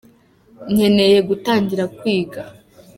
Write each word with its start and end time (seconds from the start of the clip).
Nkeneye 0.73 1.17
gutangira 1.29 1.83
kwiga. 1.97 2.41